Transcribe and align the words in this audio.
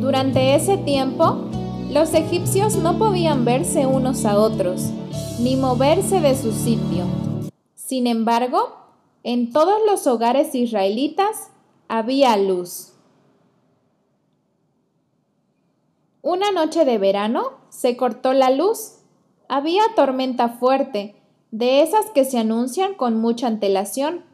Durante 0.00 0.54
ese 0.54 0.78
tiempo, 0.78 1.50
los 1.90 2.14
egipcios 2.14 2.76
no 2.76 2.96
podían 2.96 3.44
verse 3.44 3.86
unos 3.86 4.24
a 4.24 4.38
otros, 4.38 4.90
ni 5.40 5.56
moverse 5.56 6.22
de 6.22 6.34
su 6.34 6.52
sitio. 6.52 7.04
Sin 7.74 8.06
embargo, 8.06 8.76
en 9.24 9.52
todos 9.52 9.78
los 9.86 10.06
hogares 10.06 10.54
israelitas 10.54 11.50
había 11.86 12.34
luz. 12.38 12.94
Una 16.22 16.50
noche 16.50 16.86
de 16.86 16.96
verano 16.96 17.58
se 17.68 17.98
cortó 17.98 18.32
la 18.32 18.48
luz. 18.48 19.00
Había 19.50 19.82
tormenta 19.96 20.48
fuerte, 20.48 21.14
de 21.50 21.82
esas 21.82 22.06
que 22.14 22.24
se 22.24 22.38
anuncian 22.38 22.94
con 22.94 23.20
mucha 23.20 23.48
antelación, 23.48 24.24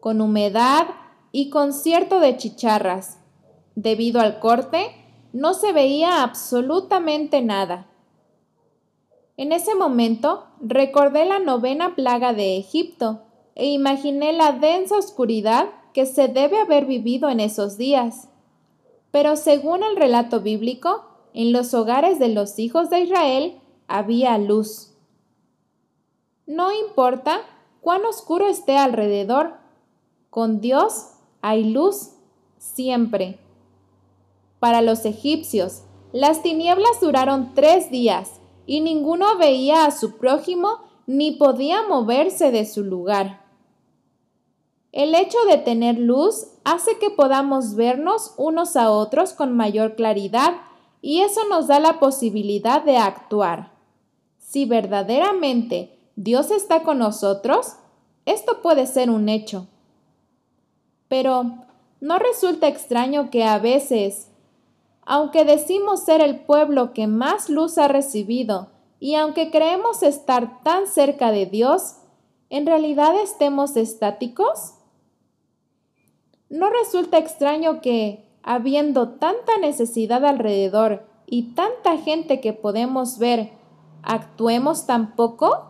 con 0.00 0.22
humedad 0.22 0.86
y 1.30 1.50
con 1.50 1.74
cierto 1.74 2.20
de 2.20 2.38
chicharras. 2.38 3.18
Debido 3.74 4.20
al 4.20 4.40
corte, 4.40 4.99
no 5.32 5.54
se 5.54 5.72
veía 5.72 6.22
absolutamente 6.22 7.42
nada. 7.42 7.86
En 9.36 9.52
ese 9.52 9.74
momento 9.74 10.46
recordé 10.60 11.24
la 11.24 11.38
novena 11.38 11.94
plaga 11.94 12.32
de 12.32 12.58
Egipto 12.58 13.22
e 13.54 13.66
imaginé 13.66 14.32
la 14.32 14.52
densa 14.52 14.98
oscuridad 14.98 15.70
que 15.92 16.06
se 16.06 16.28
debe 16.28 16.58
haber 16.58 16.86
vivido 16.86 17.28
en 17.28 17.40
esos 17.40 17.76
días. 17.76 18.28
Pero 19.10 19.36
según 19.36 19.82
el 19.82 19.96
relato 19.96 20.40
bíblico, 20.40 21.04
en 21.32 21.52
los 21.52 21.74
hogares 21.74 22.18
de 22.18 22.28
los 22.28 22.58
hijos 22.58 22.90
de 22.90 23.00
Israel 23.00 23.60
había 23.88 24.36
luz. 24.38 24.92
No 26.46 26.72
importa 26.72 27.40
cuán 27.80 28.04
oscuro 28.04 28.46
esté 28.48 28.76
alrededor, 28.76 29.54
con 30.30 30.60
Dios 30.60 31.12
hay 31.40 31.64
luz 31.64 32.10
siempre. 32.58 33.38
Para 34.60 34.82
los 34.82 35.06
egipcios, 35.06 35.82
las 36.12 36.42
tinieblas 36.42 37.00
duraron 37.00 37.54
tres 37.54 37.90
días 37.90 38.40
y 38.66 38.82
ninguno 38.82 39.38
veía 39.38 39.86
a 39.86 39.90
su 39.90 40.18
prójimo 40.18 40.78
ni 41.06 41.32
podía 41.32 41.82
moverse 41.88 42.52
de 42.52 42.66
su 42.66 42.84
lugar. 42.84 43.44
El 44.92 45.14
hecho 45.14 45.38
de 45.48 45.56
tener 45.56 45.98
luz 45.98 46.46
hace 46.64 46.98
que 46.98 47.10
podamos 47.10 47.74
vernos 47.74 48.34
unos 48.36 48.76
a 48.76 48.90
otros 48.90 49.32
con 49.32 49.56
mayor 49.56 49.94
claridad 49.94 50.54
y 51.00 51.20
eso 51.22 51.40
nos 51.48 51.66
da 51.66 51.80
la 51.80 51.98
posibilidad 51.98 52.82
de 52.82 52.98
actuar. 52.98 53.72
Si 54.38 54.66
verdaderamente 54.66 55.98
Dios 56.16 56.50
está 56.50 56.82
con 56.82 56.98
nosotros, 56.98 57.76
esto 58.26 58.60
puede 58.62 58.86
ser 58.86 59.10
un 59.10 59.28
hecho. 59.28 59.68
Pero, 61.08 61.66
¿no 62.00 62.18
resulta 62.18 62.68
extraño 62.68 63.30
que 63.30 63.44
a 63.44 63.58
veces 63.58 64.29
aunque 65.04 65.44
decimos 65.44 66.04
ser 66.04 66.20
el 66.20 66.40
pueblo 66.40 66.92
que 66.92 67.06
más 67.06 67.48
luz 67.48 67.78
ha 67.78 67.88
recibido 67.88 68.68
y 69.00 69.14
aunque 69.14 69.50
creemos 69.50 70.02
estar 70.02 70.62
tan 70.62 70.86
cerca 70.86 71.32
de 71.32 71.46
Dios, 71.46 71.96
¿en 72.50 72.66
realidad 72.66 73.14
estemos 73.20 73.76
estáticos? 73.76 74.74
¿No 76.50 76.68
resulta 76.68 77.16
extraño 77.16 77.80
que, 77.80 78.28
habiendo 78.42 79.10
tanta 79.10 79.56
necesidad 79.58 80.24
alrededor 80.26 81.06
y 81.26 81.54
tanta 81.54 81.96
gente 81.96 82.40
que 82.40 82.52
podemos 82.52 83.18
ver, 83.18 83.52
actuemos 84.02 84.86
tan 84.86 85.16
poco? 85.16 85.66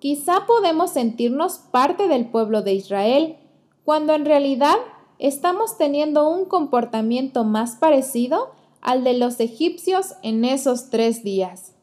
Quizá 0.00 0.46
podemos 0.46 0.90
sentirnos 0.90 1.58
parte 1.58 2.08
del 2.08 2.26
pueblo 2.26 2.62
de 2.62 2.74
Israel, 2.74 3.36
cuando 3.84 4.14
en 4.14 4.24
realidad 4.26 4.76
estamos 5.20 5.76
teniendo 5.76 6.28
un 6.28 6.46
comportamiento 6.46 7.44
más 7.44 7.76
parecido 7.76 8.52
al 8.80 9.04
de 9.04 9.14
los 9.14 9.38
egipcios 9.38 10.14
en 10.22 10.46
esos 10.46 10.88
tres 10.88 11.22
días. 11.22 11.74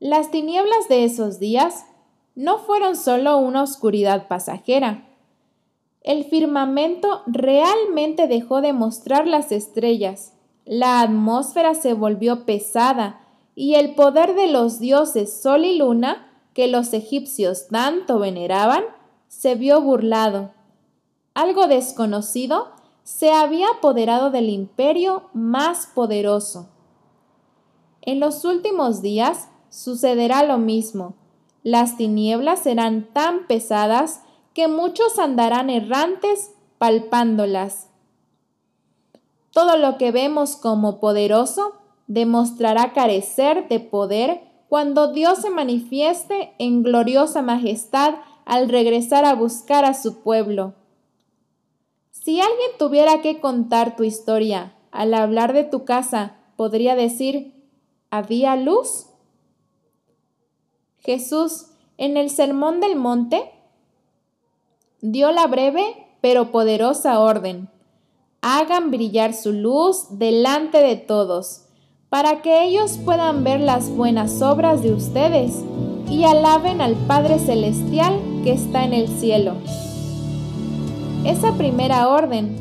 Las 0.00 0.30
tinieblas 0.30 0.86
de 0.88 1.04
esos 1.04 1.38
días 1.38 1.86
no 2.34 2.58
fueron 2.58 2.94
solo 2.94 3.38
una 3.38 3.62
oscuridad 3.62 4.28
pasajera. 4.28 5.08
El 6.02 6.24
firmamento 6.24 7.22
realmente 7.26 8.28
dejó 8.28 8.60
de 8.60 8.74
mostrar 8.74 9.26
las 9.26 9.50
estrellas, 9.50 10.34
la 10.66 11.00
atmósfera 11.00 11.74
se 11.74 11.94
volvió 11.94 12.44
pesada 12.44 13.20
y 13.54 13.76
el 13.76 13.94
poder 13.94 14.34
de 14.34 14.48
los 14.48 14.78
dioses 14.78 15.40
Sol 15.42 15.64
y 15.64 15.78
Luna, 15.78 16.30
que 16.52 16.68
los 16.68 16.92
egipcios 16.92 17.68
tanto 17.68 18.18
veneraban, 18.18 18.84
se 19.28 19.54
vio 19.54 19.80
burlado 19.80 20.53
algo 21.34 21.66
desconocido, 21.66 22.68
se 23.02 23.32
había 23.32 23.68
apoderado 23.68 24.30
del 24.30 24.48
imperio 24.48 25.28
más 25.34 25.86
poderoso. 25.86 26.68
En 28.00 28.20
los 28.20 28.44
últimos 28.44 29.02
días 29.02 29.48
sucederá 29.68 30.44
lo 30.44 30.58
mismo. 30.58 31.14
Las 31.62 31.96
tinieblas 31.96 32.60
serán 32.60 33.12
tan 33.12 33.46
pesadas 33.46 34.22
que 34.54 34.68
muchos 34.68 35.18
andarán 35.18 35.68
errantes 35.70 36.52
palpándolas. 36.78 37.88
Todo 39.50 39.76
lo 39.76 39.98
que 39.98 40.12
vemos 40.12 40.56
como 40.56 41.00
poderoso 41.00 41.72
demostrará 42.06 42.92
carecer 42.92 43.68
de 43.68 43.80
poder 43.80 44.42
cuando 44.68 45.12
Dios 45.12 45.38
se 45.38 45.50
manifieste 45.50 46.54
en 46.58 46.82
gloriosa 46.82 47.42
majestad 47.42 48.16
al 48.44 48.68
regresar 48.68 49.24
a 49.24 49.34
buscar 49.34 49.84
a 49.84 49.94
su 49.94 50.22
pueblo. 50.22 50.74
Si 52.24 52.40
alguien 52.40 52.70
tuviera 52.78 53.20
que 53.20 53.38
contar 53.38 53.96
tu 53.96 54.02
historia 54.02 54.74
al 54.90 55.12
hablar 55.12 55.52
de 55.52 55.62
tu 55.62 55.84
casa, 55.84 56.38
podría 56.56 56.96
decir, 56.96 57.52
¿había 58.10 58.56
luz? 58.56 59.08
Jesús, 61.00 61.66
en 61.98 62.16
el 62.16 62.30
Sermón 62.30 62.80
del 62.80 62.96
Monte, 62.96 63.52
dio 65.02 65.32
la 65.32 65.46
breve 65.48 65.84
pero 66.22 66.50
poderosa 66.50 67.20
orden. 67.20 67.68
Hagan 68.40 68.90
brillar 68.90 69.34
su 69.34 69.52
luz 69.52 70.06
delante 70.18 70.78
de 70.78 70.96
todos, 70.96 71.66
para 72.08 72.40
que 72.40 72.64
ellos 72.64 72.98
puedan 73.04 73.44
ver 73.44 73.60
las 73.60 73.90
buenas 73.90 74.40
obras 74.40 74.82
de 74.82 74.94
ustedes 74.94 75.62
y 76.08 76.24
alaben 76.24 76.80
al 76.80 76.94
Padre 77.06 77.38
Celestial 77.38 78.18
que 78.44 78.52
está 78.52 78.84
en 78.84 78.94
el 78.94 79.08
cielo. 79.08 79.56
Esa 81.24 81.56
primera 81.56 82.08
orden, 82.08 82.54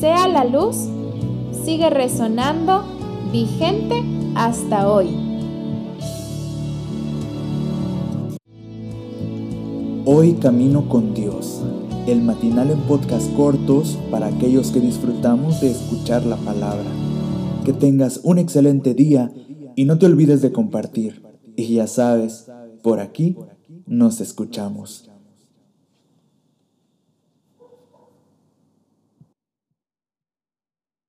sea 0.00 0.28
la 0.28 0.46
luz, 0.46 0.88
sigue 1.62 1.90
resonando 1.90 2.82
vigente 3.30 4.02
hasta 4.34 4.90
hoy. 4.90 5.08
Hoy 10.06 10.32
camino 10.40 10.88
con 10.88 11.12
Dios, 11.12 11.62
el 12.06 12.22
matinal 12.22 12.70
en 12.70 12.80
podcast 12.80 13.30
cortos 13.36 13.98
para 14.10 14.28
aquellos 14.28 14.70
que 14.70 14.80
disfrutamos 14.80 15.60
de 15.60 15.70
escuchar 15.70 16.24
la 16.24 16.36
palabra. 16.36 16.90
Que 17.66 17.74
tengas 17.74 18.22
un 18.24 18.38
excelente 18.38 18.94
día 18.94 19.30
y 19.76 19.84
no 19.84 19.98
te 19.98 20.06
olvides 20.06 20.40
de 20.40 20.50
compartir. 20.50 21.22
Y 21.56 21.74
ya 21.74 21.86
sabes, 21.86 22.50
por 22.82 23.00
aquí 23.00 23.36
nos 23.86 24.22
escuchamos. 24.22 25.10